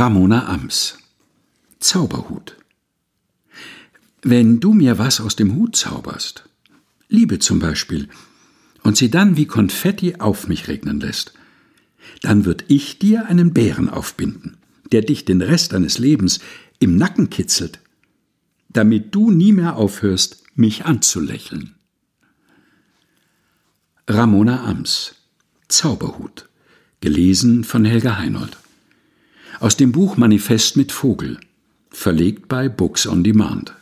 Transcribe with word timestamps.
Ramona 0.00 0.48
Ams 0.48 0.96
Zauberhut. 1.78 2.56
Wenn 4.22 4.58
du 4.58 4.72
mir 4.72 4.96
was 4.96 5.20
aus 5.20 5.36
dem 5.36 5.56
Hut 5.56 5.76
zauberst, 5.76 6.48
Liebe 7.10 7.38
zum 7.38 7.58
Beispiel, 7.58 8.08
und 8.82 8.96
sie 8.96 9.10
dann 9.10 9.36
wie 9.36 9.44
Konfetti 9.44 10.14
auf 10.14 10.48
mich 10.48 10.68
regnen 10.68 11.00
lässt, 11.00 11.34
dann 12.22 12.46
wird 12.46 12.64
ich 12.68 12.98
dir 12.98 13.26
einen 13.26 13.52
Bären 13.52 13.90
aufbinden, 13.90 14.56
der 14.90 15.02
dich 15.02 15.26
den 15.26 15.42
Rest 15.42 15.74
deines 15.74 15.98
Lebens 15.98 16.40
im 16.78 16.96
Nacken 16.96 17.28
kitzelt, 17.28 17.78
damit 18.70 19.14
du 19.14 19.30
nie 19.30 19.52
mehr 19.52 19.76
aufhörst, 19.76 20.44
mich 20.54 20.86
anzulächeln. 20.86 21.74
Ramona 24.08 24.64
Ams 24.64 25.16
Zauberhut. 25.68 26.48
Gelesen 27.02 27.64
von 27.64 27.84
Helga 27.84 28.16
Heinold 28.16 28.56
aus 29.60 29.76
dem 29.76 29.92
Buch 29.92 30.16
Manifest 30.16 30.76
mit 30.76 30.90
Vogel, 30.90 31.38
verlegt 31.90 32.48
bei 32.48 32.68
Books 32.68 33.06
on 33.06 33.22
Demand. 33.22 33.74